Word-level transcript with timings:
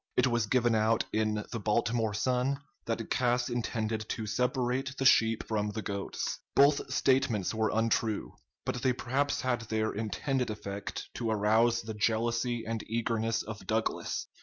It 0.17 0.25
was 0.25 0.47
given 0.47 0.73
out 0.73 1.03
in 1.13 1.45
the 1.51 1.59
"Baltimore 1.59 2.15
Sun" 2.15 2.59
that 2.85 3.07
Cass 3.11 3.49
intended 3.49 4.09
to 4.09 4.25
"separate 4.25 4.95
the 4.97 5.05
sheep 5.05 5.43
from 5.47 5.69
the 5.69 5.83
goats." 5.83 6.39
Both 6.55 6.91
statements 6.91 7.53
were 7.53 7.69
untrue; 7.71 8.33
but 8.65 8.81
they 8.81 8.93
perhaps 8.93 9.41
had 9.41 9.61
their 9.69 9.91
intended 9.91 10.49
effect, 10.49 11.07
to 11.13 11.29
arouse 11.29 11.83
the 11.83 11.93
jealousy 11.93 12.65
and 12.65 12.83
eagerness 12.87 13.43
of 13.43 13.67
Douglas. 13.67 14.25